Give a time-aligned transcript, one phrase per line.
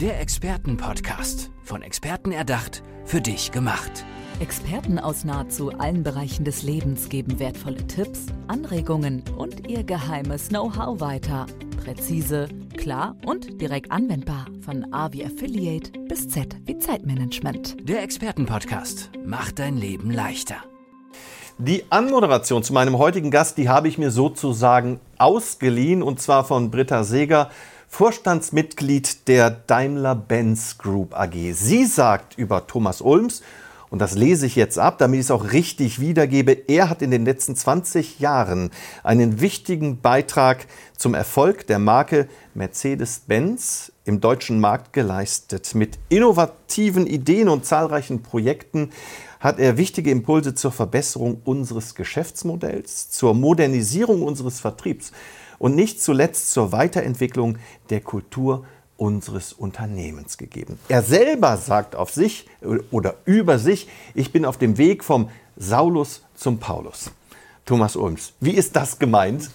[0.00, 1.50] Der Expertenpodcast.
[1.62, 4.04] Von Experten erdacht, für dich gemacht.
[4.40, 11.00] Experten aus nahezu allen Bereichen des Lebens geben wertvolle Tipps, Anregungen und ihr geheimes Know-how
[11.00, 11.46] weiter.
[11.82, 12.46] Präzise,
[12.76, 14.44] klar und direkt anwendbar.
[14.60, 17.88] Von A wie Affiliate bis Z wie Zeitmanagement.
[17.88, 20.56] Der Expertenpodcast macht dein Leben leichter.
[21.56, 26.70] Die Anmoderation zu meinem heutigen Gast, die habe ich mir sozusagen ausgeliehen und zwar von
[26.70, 27.50] Britta Seeger,
[27.96, 31.32] Vorstandsmitglied der Daimler-Benz Group AG.
[31.54, 33.40] Sie sagt über Thomas Ulms,
[33.88, 37.10] und das lese ich jetzt ab, damit ich es auch richtig wiedergebe, er hat in
[37.10, 38.70] den letzten 20 Jahren
[39.02, 40.66] einen wichtigen Beitrag
[40.98, 45.74] zum Erfolg der Marke Mercedes-Benz im deutschen Markt geleistet.
[45.74, 48.90] Mit innovativen Ideen und zahlreichen Projekten
[49.40, 55.12] hat er wichtige Impulse zur Verbesserung unseres Geschäftsmodells, zur Modernisierung unseres Vertriebs
[55.58, 57.58] und nicht zuletzt zur Weiterentwicklung
[57.90, 58.64] der Kultur
[58.96, 60.78] unseres Unternehmens gegeben.
[60.88, 62.48] Er selber sagt auf sich
[62.90, 67.10] oder über sich, ich bin auf dem Weg vom Saulus zum Paulus.
[67.64, 69.50] Thomas Ulms, wie ist das gemeint?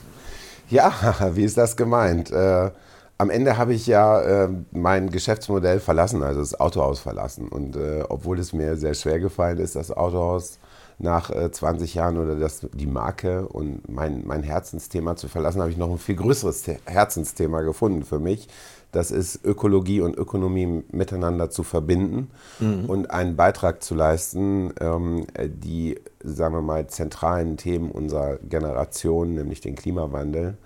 [0.69, 0.93] Ja,
[1.35, 2.31] wie ist das gemeint?
[2.31, 2.71] Äh,
[3.17, 7.47] am Ende habe ich ja äh, mein Geschäftsmodell verlassen, also das Autohaus verlassen.
[7.47, 10.57] Und äh, obwohl es mir sehr schwer gefallen ist, das Autohaus
[11.01, 15.71] nach äh, 20 Jahren oder das, die Marke und mein, mein Herzensthema zu verlassen, habe
[15.71, 18.47] ich noch ein viel größeres Herzensthema gefunden für mich.
[18.91, 22.29] Das ist Ökologie und Ökonomie miteinander zu verbinden
[22.59, 22.85] mhm.
[22.89, 29.61] und einen Beitrag zu leisten, ähm, die, sagen wir mal, zentralen Themen unserer Generation, nämlich
[29.61, 30.57] den Klimawandel,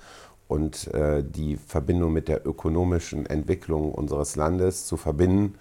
[0.48, 5.56] und äh, die Verbindung mit der ökonomischen Entwicklung unseres Landes zu verbinden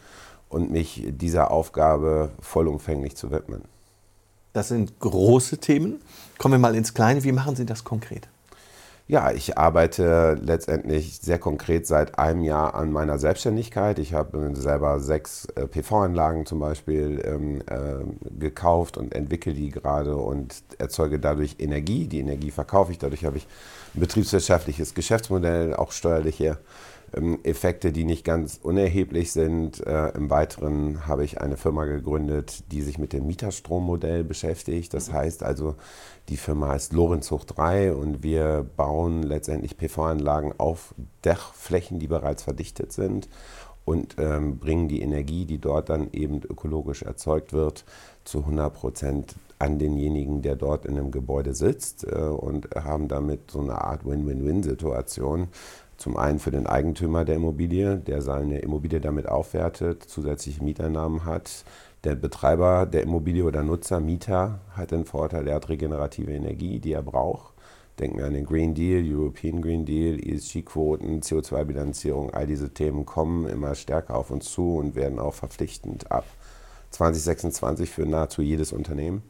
[0.49, 3.63] und mich dieser Aufgabe vollumfänglich zu widmen.
[4.55, 6.01] Das sind große Themen.
[6.39, 7.25] Kommen wir mal ins Kleine.
[7.25, 8.29] Wie machen Sie das konkret?
[9.09, 13.99] Ja, ich arbeite letztendlich sehr konkret seit einem Jahr an meiner Selbstständigkeit.
[13.99, 20.17] Ich habe selber sechs äh, PV-Anlagen zum Beispiel ähm, äh, gekauft und entwickle die gerade
[20.17, 22.07] und erzeuge dadurch Energie.
[22.07, 22.99] Die Energie verkaufe ich.
[22.99, 23.47] Dadurch habe ich
[23.95, 26.59] ein betriebswirtschaftliches Geschäftsmodell, auch steuerliche
[27.45, 29.87] Effekte, die nicht ganz unerheblich sind.
[29.87, 34.93] Äh, Im Weiteren habe ich eine Firma gegründet, die sich mit dem Mieterstrommodell beschäftigt.
[34.95, 35.77] Das heißt also,
[36.29, 42.93] die Firma heißt Lorenzhoch 3 und wir bauen letztendlich PV-Anlagen auf Dachflächen, die bereits verdichtet
[42.93, 43.29] sind
[43.85, 47.85] und ähm, bringen die Energie, die dort dann eben ökologisch erzeugt wird,
[48.25, 53.51] zu 100 Prozent an denjenigen, der dort in einem Gebäude sitzt äh, und haben damit
[53.51, 55.49] so eine Art Win-Win-Win-Situation.
[55.97, 61.65] Zum einen für den Eigentümer der Immobilie, der seine Immobilie damit aufwertet, zusätzliche Mieteinnahmen hat.
[62.03, 66.93] Der Betreiber der Immobilie oder Nutzer, Mieter, hat den Vorteil, er hat regenerative Energie, die
[66.93, 67.55] er braucht.
[67.99, 72.31] Denken wir an den Green Deal, European Green Deal, ESG-Quoten, CO2-Bilanzierung.
[72.35, 76.25] All diese Themen kommen immer stärker auf uns zu und werden auch verpflichtend ab
[76.91, 79.23] 2026 für nahezu jedes Unternehmen.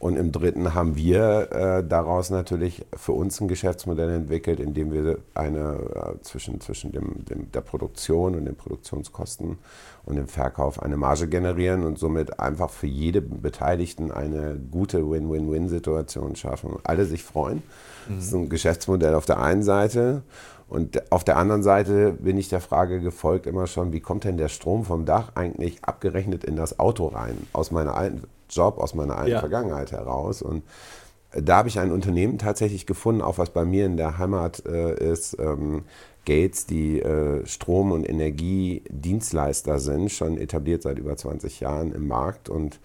[0.00, 4.90] Und im dritten haben wir äh, daraus natürlich für uns ein Geschäftsmodell entwickelt, in dem
[4.92, 9.58] wir eine äh, zwischen, zwischen dem, dem, der Produktion und den Produktionskosten
[10.06, 16.34] und dem Verkauf eine Marge generieren und somit einfach für jede Beteiligten eine gute Win-Win-Win-Situation
[16.34, 16.78] schaffen.
[16.82, 17.62] Alle sich freuen.
[18.08, 18.16] Mhm.
[18.16, 20.22] Das ist ein Geschäftsmodell auf der einen Seite.
[20.66, 24.38] Und auf der anderen Seite bin ich der Frage gefolgt immer schon, wie kommt denn
[24.38, 28.94] der Strom vom Dach eigentlich abgerechnet in das Auto rein aus meiner alten Job aus
[28.94, 29.40] meiner alten ja.
[29.40, 30.42] Vergangenheit heraus.
[30.42, 30.62] Und
[31.32, 34.64] äh, da habe ich ein Unternehmen tatsächlich gefunden, auch was bei mir in der Heimat
[34.66, 35.36] äh, ist.
[35.38, 35.84] Ähm,
[36.26, 42.48] Gates, die äh, Strom- und Energiedienstleister sind, schon etabliert seit über 20 Jahren im Markt
[42.48, 42.78] und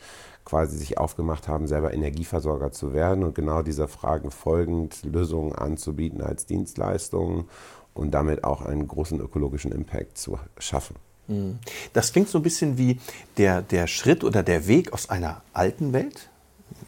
[0.46, 6.22] quasi sich aufgemacht haben, selber Energieversorger zu werden und genau dieser Fragen folgend Lösungen anzubieten
[6.22, 7.46] als Dienstleistungen
[7.94, 10.96] und damit auch einen großen ökologischen Impact zu schaffen.
[11.28, 11.60] Mhm.
[11.94, 13.00] Das klingt so ein bisschen wie
[13.38, 16.30] der, der Schritt oder der Weg aus einer alten Welt.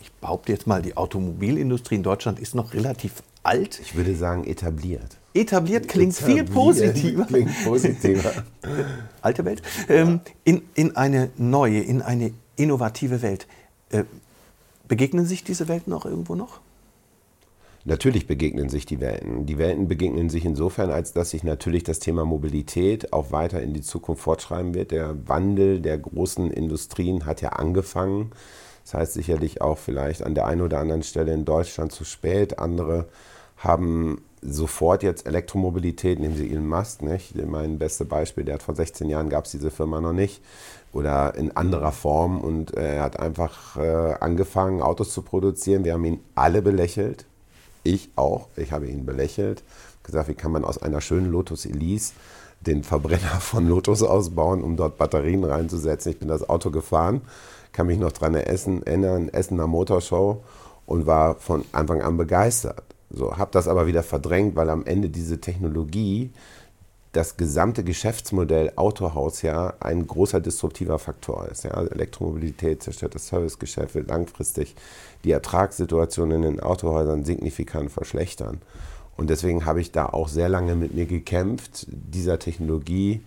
[0.02, 3.80] Ich behaupte jetzt mal, die Automobilindustrie in Deutschland ist noch relativ alt.
[3.80, 5.18] Ich würde sagen etabliert.
[5.34, 7.26] Etabliert klingt etabliert viel positiver.
[7.26, 8.32] Klingt positiver.
[9.22, 9.62] Alte Welt.
[9.88, 13.48] Ähm, in, in eine neue, in eine innovative Welt.
[13.90, 14.04] Äh,
[14.88, 16.60] begegnen sich diese Welten auch irgendwo noch?
[17.88, 19.46] Natürlich begegnen sich die Welten.
[19.46, 23.74] Die Welten begegnen sich insofern, als dass sich natürlich das Thema Mobilität auch weiter in
[23.74, 24.92] die Zukunft fortschreiben wird.
[24.92, 28.32] Der Wandel der großen Industrien hat ja angefangen.
[28.84, 32.60] Das heißt sicherlich auch vielleicht an der einen oder anderen Stelle in Deutschland zu spät.
[32.60, 33.08] Andere
[33.56, 37.36] haben sofort jetzt Elektromobilität, nehmen Sie Elon Musk, nicht?
[37.38, 40.42] Mein bestes Beispiel, der hat vor 16 Jahren, gab es diese Firma noch nicht
[40.92, 45.86] oder in anderer Form und er hat einfach äh, angefangen, Autos zu produzieren.
[45.86, 47.26] Wir haben ihn alle belächelt
[47.88, 48.48] ich auch.
[48.56, 49.64] Ich habe ihn belächelt,
[50.04, 52.14] gesagt, wie kann man aus einer schönen Lotus Elise
[52.62, 56.12] den Verbrenner von Lotus ausbauen, um dort Batterien reinzusetzen.
[56.12, 57.22] Ich bin das Auto gefahren,
[57.72, 60.44] kann mich noch daran erinnern, Essener Motorshow
[60.86, 62.84] und war von Anfang an begeistert.
[63.10, 66.32] So, habe das aber wieder verdrängt, weil am Ende diese Technologie
[67.18, 71.64] das gesamte Geschäftsmodell Autohaus ja ein großer disruptiver Faktor ist.
[71.64, 71.72] Ja.
[71.72, 74.76] Elektromobilität zerstört das Servicegeschäft, wird langfristig
[75.24, 78.62] die Ertragssituation in den Autohäusern signifikant verschlechtern.
[79.16, 83.22] Und deswegen habe ich da auch sehr lange mit mir gekämpft, dieser Technologie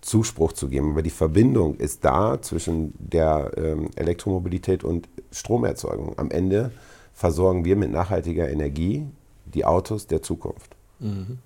[0.00, 0.90] Zuspruch zu geben.
[0.90, 6.18] Aber die Verbindung ist da zwischen der ähm, Elektromobilität und Stromerzeugung.
[6.18, 6.72] Am Ende
[7.14, 9.06] versorgen wir mit nachhaltiger Energie
[9.44, 10.74] die Autos der Zukunft.
[10.98, 11.38] Mhm.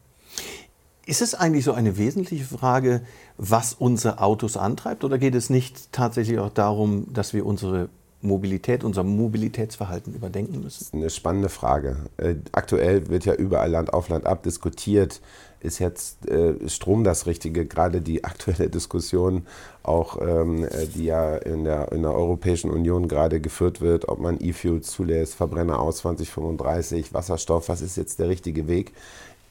[1.04, 3.02] Ist es eigentlich so eine wesentliche Frage,
[3.36, 5.02] was unsere Autos antreibt?
[5.02, 7.88] Oder geht es nicht tatsächlich auch darum, dass wir unsere
[8.20, 10.86] Mobilität, unser Mobilitätsverhalten überdenken müssen?
[10.96, 11.96] Eine spannende Frage.
[12.18, 15.20] Äh, aktuell wird ja überall Land auf Land ab diskutiert.
[15.58, 17.66] Ist jetzt äh, Strom das Richtige?
[17.66, 19.46] Gerade die aktuelle Diskussion,
[19.82, 24.20] auch ähm, äh, die ja in der, in der Europäischen Union gerade geführt wird, ob
[24.20, 28.92] man E-Fuels zulässt, Verbrenner aus 2035, Wasserstoff, was ist jetzt der richtige Weg?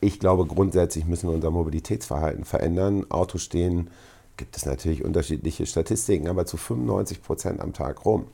[0.01, 3.05] Ich glaube, grundsätzlich müssen wir unser Mobilitätsverhalten verändern.
[3.09, 3.91] Autos stehen,
[4.35, 8.25] gibt es natürlich unterschiedliche Statistiken, aber zu 95 Prozent am Tag rum.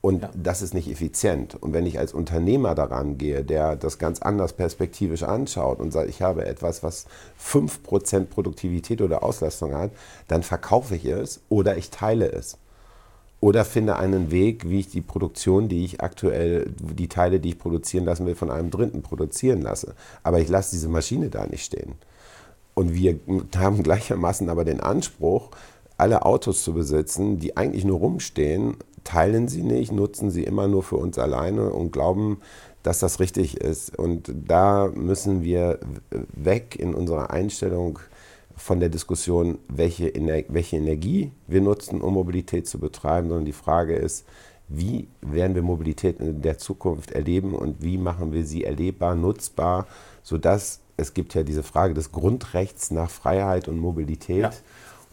[0.00, 0.30] Und ja.
[0.34, 1.60] das ist nicht effizient.
[1.60, 6.08] Und wenn ich als Unternehmer daran gehe, der das ganz anders perspektivisch anschaut und sagt,
[6.08, 7.06] ich habe etwas, was
[7.44, 9.90] 5% Produktivität oder Auslastung hat,
[10.28, 12.58] dann verkaufe ich es oder ich teile es
[13.40, 17.58] oder finde einen Weg, wie ich die Produktion, die ich aktuell, die Teile, die ich
[17.58, 19.94] produzieren lassen will, von einem Dritten produzieren lasse.
[20.22, 21.94] Aber ich lasse diese Maschine da nicht stehen.
[22.74, 23.18] Und wir
[23.56, 25.50] haben gleichermaßen aber den Anspruch,
[25.98, 30.82] alle Autos zu besitzen, die eigentlich nur rumstehen, teilen sie nicht, nutzen sie immer nur
[30.82, 32.38] für uns alleine und glauben,
[32.82, 33.96] dass das richtig ist.
[33.98, 35.78] Und da müssen wir
[36.10, 37.98] weg in unserer Einstellung
[38.56, 43.52] von der Diskussion, welche, Ener welche Energie wir nutzen, um Mobilität zu betreiben, sondern die
[43.52, 44.26] Frage ist,
[44.68, 49.86] wie werden wir Mobilität in der Zukunft erleben und wie machen wir sie erlebbar, nutzbar,
[50.22, 54.50] sodass es gibt ja diese Frage des Grundrechts nach Freiheit und Mobilität ja.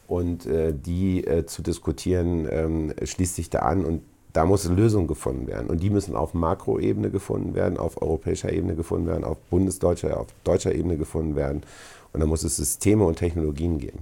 [0.08, 4.02] und äh, die äh, zu diskutieren ähm, schließt sich da an und
[4.34, 5.70] da muss eine Lösung gefunden werden.
[5.70, 10.28] Und die müssen auf Makroebene gefunden werden, auf europäischer Ebene gefunden werden, auf bundesdeutscher, auf
[10.44, 11.62] deutscher Ebene gefunden werden.
[12.12, 14.00] Und da muss es Systeme und Technologien geben,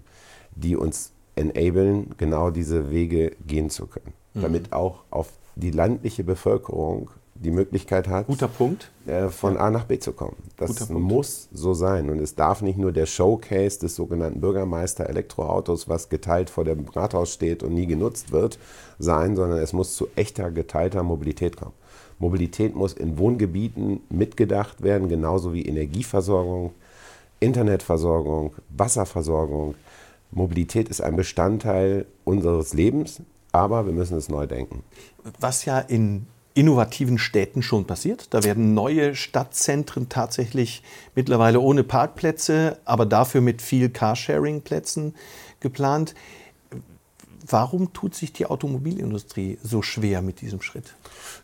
[0.55, 4.13] die uns enablen, genau diese Wege gehen zu können.
[4.33, 4.41] Mhm.
[4.41, 8.91] Damit auch auf die landliche Bevölkerung die Möglichkeit hat, Guter Punkt.
[9.07, 10.35] Äh, von A nach B zu kommen.
[10.57, 12.09] Das muss so sein.
[12.09, 17.33] Und es darf nicht nur der Showcase des sogenannten Bürgermeister-Elektroautos, was geteilt vor dem Rathaus
[17.33, 18.59] steht und nie genutzt wird,
[18.99, 21.73] sein, sondern es muss zu echter geteilter Mobilität kommen.
[22.19, 26.71] Mobilität muss in Wohngebieten mitgedacht werden, genauso wie Energieversorgung,
[27.39, 29.73] Internetversorgung, Wasserversorgung.
[30.29, 34.83] Mobilität ist ein Bestandteil unseres Lebens, aber wir müssen es neu denken.
[35.39, 38.33] Was ja in innovativen Städten schon passiert.
[38.33, 40.83] Da werden neue Stadtzentren tatsächlich
[41.15, 45.15] mittlerweile ohne Parkplätze, aber dafür mit viel Carsharing-Plätzen
[45.59, 46.13] geplant.
[47.47, 50.93] Warum tut sich die Automobilindustrie so schwer mit diesem Schritt?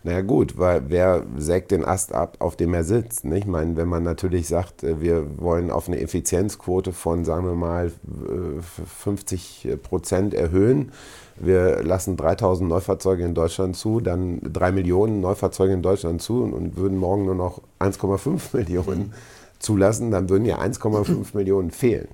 [0.03, 3.25] Naja gut, weil wer sägt den Ast ab, auf dem er sitzt?
[3.25, 3.39] Nicht?
[3.39, 7.55] Ich meine, wenn man natürlich sagt, äh, wir wollen auf eine Effizienzquote von, sagen wir
[7.55, 7.91] mal,
[8.99, 10.91] 50 äh, Prozent erhöhen,
[11.39, 16.77] wir lassen 3000 Neufahrzeuge in Deutschland zu, dann 3 Millionen Neufahrzeuge in Deutschland zu und
[16.77, 19.13] würden morgen nur noch 1,5 Millionen
[19.59, 22.07] zulassen, dann würden ja 1,5 Millionen fehlen.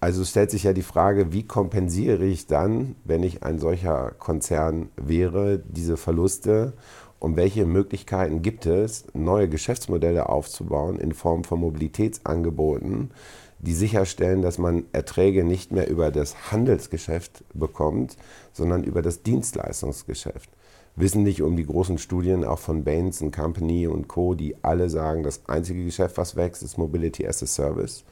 [0.00, 4.90] Also stellt sich ja die Frage, wie kompensiere ich dann, wenn ich ein solcher Konzern
[4.96, 6.74] wäre, diese Verluste
[7.18, 13.10] und welche Möglichkeiten gibt es, neue Geschäftsmodelle aufzubauen in Form von Mobilitätsangeboten,
[13.60, 18.16] die sicherstellen, dass man Erträge nicht mehr über das Handelsgeschäft bekommt,
[18.52, 20.50] sondern über das Dienstleistungsgeschäft.
[20.94, 25.22] Wissen nicht um die großen Studien auch von Baines Company und Co., die alle sagen,
[25.22, 28.04] das einzige Geschäft, was wächst, ist Mobility as a Service.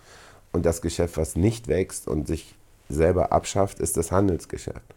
[0.53, 2.55] Und das Geschäft, was nicht wächst und sich
[2.89, 4.96] selber abschafft, ist das Handelsgeschäft.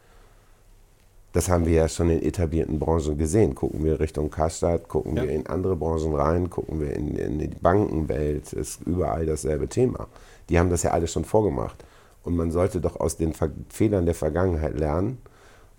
[1.32, 3.54] Das haben wir ja schon in etablierten Branchen gesehen.
[3.54, 5.24] Gucken wir Richtung Karstadt, gucken ja.
[5.24, 10.08] wir in andere Branchen rein, gucken wir in, in die Bankenwelt, ist überall dasselbe Thema.
[10.50, 11.84] Die haben das ja alles schon vorgemacht.
[12.24, 15.20] Und man sollte doch aus den Ver Fehlern der Vergangenheit lernen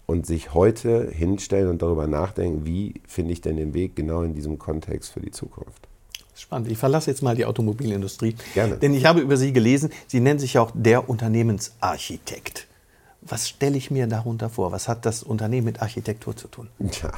[0.06, 4.34] und sich heute hinstellen und darüber nachdenken, wie finde ich denn den Weg genau in
[4.34, 5.88] diesem Kontext für die Zukunft.
[6.34, 6.70] Spannend.
[6.70, 8.34] Ich verlasse jetzt mal die Automobilindustrie.
[8.54, 8.76] Gerne.
[8.78, 12.66] Denn ich habe über Sie gelesen, Sie nennen sich auch der Unternehmensarchitekt.
[13.22, 14.72] Was stelle ich mir darunter vor?
[14.72, 16.68] Was hat das Unternehmen mit Architektur zu tun?
[17.02, 17.12] Ja,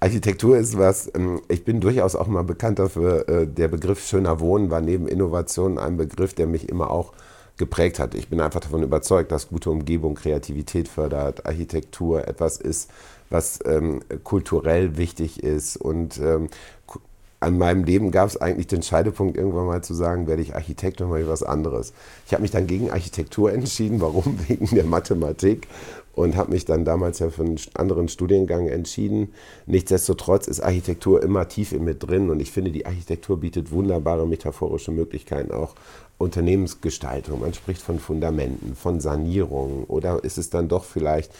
[0.00, 4.40] Architektur ist was, ähm, ich bin durchaus auch mal bekannt dafür, äh, der Begriff schöner
[4.40, 7.12] Wohnen war neben Innovation ein Begriff, der mich immer auch
[7.58, 8.14] geprägt hat.
[8.14, 12.90] Ich bin einfach davon überzeugt, dass gute Umgebung Kreativität fördert, Architektur etwas ist,
[13.28, 15.76] was ähm, kulturell wichtig ist.
[15.76, 16.48] Und ähm,
[17.40, 21.00] an meinem Leben gab es eigentlich den Scheidepunkt, irgendwann mal zu sagen, werde ich Architekt
[21.00, 21.94] oder mal was anderes.
[22.26, 24.00] Ich habe mich dann gegen Architektur entschieden.
[24.00, 24.38] Warum?
[24.48, 25.66] Wegen der Mathematik
[26.22, 29.32] und habe mich dann damals ja für einen anderen Studiengang entschieden.
[29.66, 34.26] Nichtsdestotrotz ist Architektur immer tief in mir drin und ich finde, die Architektur bietet wunderbare
[34.26, 35.74] metaphorische Möglichkeiten, auch
[36.18, 37.40] Unternehmensgestaltung.
[37.40, 41.32] Man spricht von Fundamenten, von Sanierung oder ist es dann doch vielleicht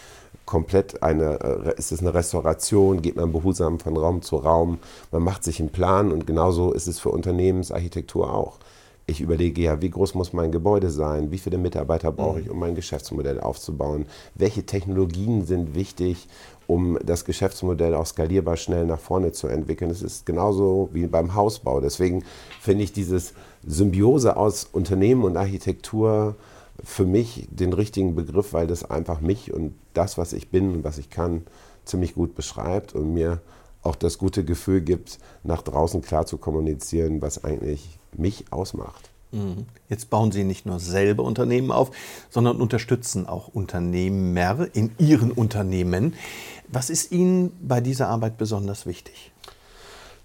[0.46, 4.78] komplett eine, äh, ist es eine Restauration, geht man behutsam von Raum zu Raum,
[5.12, 8.58] man macht sich einen Plan und genauso ist es für Unternehmensarchitektur auch.
[9.10, 12.60] Ich überlege ja, wie groß muss mein Gebäude sein, wie viele Mitarbeiter brauche ich, um
[12.60, 16.28] mein Geschäftsmodell aufzubauen, welche Technologien sind wichtig,
[16.68, 19.90] um das Geschäftsmodell auch skalierbar schnell nach vorne zu entwickeln.
[19.90, 21.80] Es ist genauso wie beim Hausbau.
[21.80, 22.22] Deswegen
[22.60, 23.34] finde ich dieses
[23.66, 26.36] Symbiose aus Unternehmen und Architektur
[26.84, 30.84] für mich den richtigen Begriff, weil das einfach mich und das, was ich bin und
[30.84, 31.42] was ich kann,
[31.84, 33.40] ziemlich gut beschreibt und mir
[33.82, 39.10] auch das gute Gefühl gibt, nach draußen klar zu kommunizieren, was eigentlich mich ausmacht.
[39.32, 39.66] Mhm.
[39.88, 41.90] Jetzt bauen Sie nicht nur selber Unternehmen auf,
[42.30, 46.14] sondern unterstützen auch Unternehmer in ihren Unternehmen.
[46.68, 49.32] Was ist Ihnen bei dieser Arbeit besonders wichtig?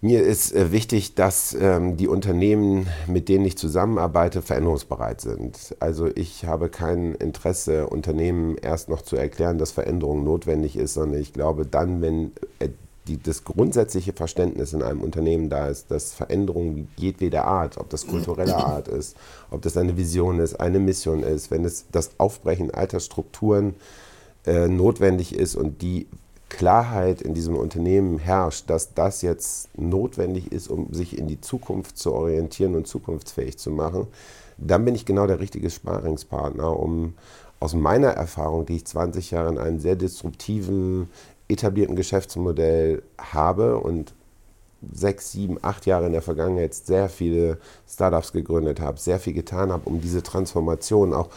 [0.02, 5.76] Mir ist äh, wichtig, dass ähm, die Unternehmen, mit denen ich zusammenarbeite, veränderungsbereit sind.
[5.80, 11.20] Also ich habe kein Interesse, Unternehmen erst noch zu erklären, dass Veränderung notwendig ist, sondern
[11.20, 12.70] ich glaube dann, wenn äh,
[13.08, 18.08] die, das grundsätzliche Verständnis in einem Unternehmen da ist, dass Veränderung jedweder Art, ob das
[18.08, 19.16] kulturelle Art ist,
[19.52, 23.76] ob das eine Vision ist, eine Mission ist, wenn es das Aufbrechen alter Strukturen
[24.46, 26.08] äh, notwendig ist und die
[26.50, 31.98] Klarheit in diesem Unternehmen herrscht, dass das jetzt notwendig ist, um sich in die Zukunft
[31.98, 34.08] zu orientieren und zukunftsfähig zu machen,
[34.58, 37.14] dann bin ich genau der richtige Sparingspartner, um
[37.60, 41.10] aus meiner Erfahrung, die ich 20 Jahre in einem sehr disruptiven,
[41.48, 44.14] etablierten Geschäftsmodell habe und
[44.92, 49.72] sechs, sieben, acht Jahre in der Vergangenheit sehr viele Startups gegründet habe, sehr viel getan
[49.72, 51.30] habe, um diese Transformation auch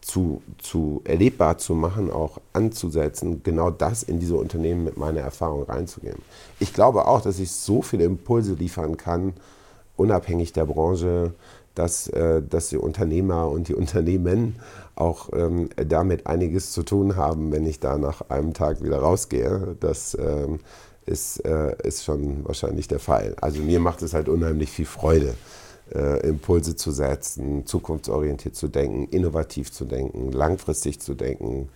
[0.00, 5.64] zu, zu erlebbar zu machen, auch anzusetzen, genau das in diese Unternehmen mit meiner Erfahrung
[5.64, 6.22] reinzugeben.
[6.60, 9.34] Ich glaube auch, dass ich so viele Impulse liefern kann,
[9.96, 11.34] unabhängig der Branche,
[11.76, 14.56] dass, äh, dass die Unternehmer und die Unternehmen
[14.96, 19.76] auch ähm, damit einiges zu tun haben, wenn ich da nach einem Tag wieder rausgehe.
[19.78, 20.58] Das ähm,
[21.04, 23.36] ist, äh, ist schon wahrscheinlich der Fall.
[23.40, 25.34] Also mir macht es halt unheimlich viel Freude,
[25.94, 31.68] äh, Impulse zu setzen, zukunftsorientiert zu denken, innovativ zu denken, langfristig zu denken,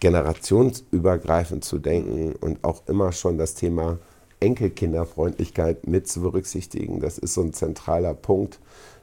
[0.00, 3.98] generationsübergreifend zu denken und auch immer schon das Thema
[4.40, 7.00] Enkelkinderfreundlichkeit mit zu berücksichtigen.
[7.00, 8.58] Das ist so ein zentraler Punkt,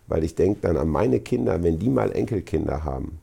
[0.10, 3.20] weil ich denke dann an meine Kinder, wenn die mal Enkelkinder haben,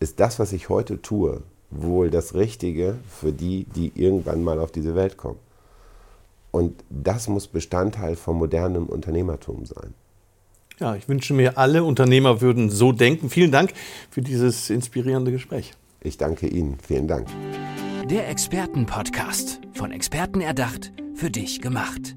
[0.00, 4.70] ist das, was ich heute tue, wohl das Richtige für die, die irgendwann mal auf
[4.72, 5.38] diese Welt kommen.
[6.50, 9.94] Und das muss Bestandteil von modernem Unternehmertum sein.
[10.78, 13.30] Ja, ich wünsche mir, alle Unternehmer würden so denken.
[13.30, 13.72] Vielen Dank
[14.10, 15.72] für dieses inspirierende Gespräch.
[16.00, 16.76] Ich danke Ihnen.
[16.86, 17.28] Vielen Dank.
[18.10, 19.60] Der Expertenpodcast.
[19.72, 22.16] Von Experten erdacht, für dich gemacht.